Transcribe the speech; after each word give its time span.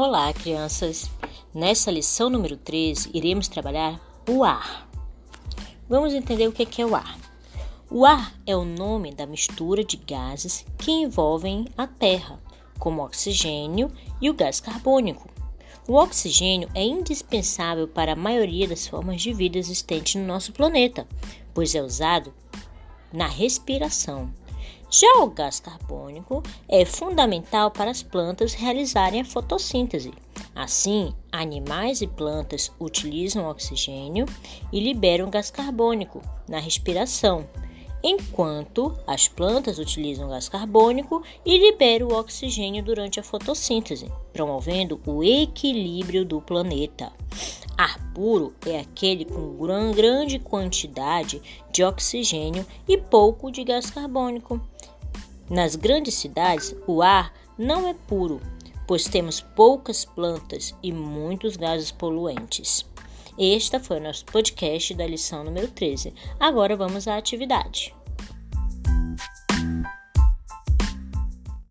Olá, 0.00 0.32
crianças! 0.32 1.10
Nessa 1.52 1.90
lição 1.90 2.30
número 2.30 2.56
13, 2.56 3.10
iremos 3.12 3.48
trabalhar 3.48 4.00
o 4.30 4.44
ar. 4.44 4.88
Vamos 5.88 6.14
entender 6.14 6.46
o 6.46 6.52
que 6.52 6.80
é 6.80 6.86
o 6.86 6.94
ar. 6.94 7.18
O 7.90 8.06
ar 8.06 8.32
é 8.46 8.54
o 8.54 8.64
nome 8.64 9.12
da 9.12 9.26
mistura 9.26 9.82
de 9.82 9.96
gases 9.96 10.64
que 10.78 10.92
envolvem 10.92 11.66
a 11.76 11.88
Terra, 11.88 12.40
como 12.78 13.02
o 13.02 13.04
oxigênio 13.06 13.90
e 14.20 14.30
o 14.30 14.34
gás 14.34 14.60
carbônico. 14.60 15.28
O 15.88 15.94
oxigênio 15.94 16.70
é 16.76 16.84
indispensável 16.84 17.88
para 17.88 18.12
a 18.12 18.16
maioria 18.16 18.68
das 18.68 18.86
formas 18.86 19.20
de 19.20 19.32
vida 19.32 19.58
existentes 19.58 20.14
no 20.14 20.28
nosso 20.28 20.52
planeta, 20.52 21.08
pois 21.52 21.74
é 21.74 21.82
usado 21.82 22.32
na 23.12 23.26
respiração. 23.26 24.32
Já 24.90 25.22
o 25.22 25.26
gás 25.26 25.60
carbônico 25.60 26.42
é 26.66 26.82
fundamental 26.82 27.70
para 27.70 27.90
as 27.90 28.02
plantas 28.02 28.54
realizarem 28.54 29.20
a 29.20 29.24
fotossíntese. 29.24 30.14
Assim, 30.54 31.14
animais 31.30 32.00
e 32.00 32.06
plantas 32.06 32.72
utilizam 32.80 33.50
oxigênio 33.50 34.24
e 34.72 34.80
liberam 34.80 35.28
gás 35.28 35.50
carbônico 35.50 36.22
na 36.48 36.58
respiração, 36.58 37.46
enquanto 38.02 38.98
as 39.06 39.28
plantas 39.28 39.78
utilizam 39.78 40.30
gás 40.30 40.48
carbônico 40.48 41.22
e 41.44 41.58
liberam 41.58 42.08
o 42.08 42.18
oxigênio 42.18 42.82
durante 42.82 43.20
a 43.20 43.22
fotossíntese, 43.22 44.10
promovendo 44.32 44.98
o 45.04 45.22
equilíbrio 45.22 46.24
do 46.24 46.40
planeta. 46.40 47.12
Ar 47.76 48.12
puro 48.12 48.54
é 48.66 48.80
aquele 48.80 49.24
com 49.24 49.54
grande 49.94 50.38
quantidade 50.38 51.40
de 51.70 51.84
oxigênio 51.84 52.66
e 52.88 52.96
pouco 52.96 53.52
de 53.52 53.62
gás 53.62 53.90
carbônico. 53.90 54.60
Nas 55.50 55.76
grandes 55.76 56.14
cidades, 56.14 56.76
o 56.86 57.00
ar 57.00 57.32
não 57.56 57.88
é 57.88 57.94
puro, 57.94 58.40
pois 58.86 59.04
temos 59.04 59.40
poucas 59.40 60.04
plantas 60.04 60.74
e 60.82 60.92
muitos 60.92 61.56
gases 61.56 61.90
poluentes. 61.90 62.84
Este 63.38 63.78
foi 63.78 63.98
o 63.98 64.02
nosso 64.02 64.24
podcast 64.26 64.92
da 64.94 65.06
lição 65.06 65.44
número 65.44 65.68
13. 65.68 66.12
Agora 66.38 66.76
vamos 66.76 67.06
à 67.06 67.16
atividade. 67.16 67.94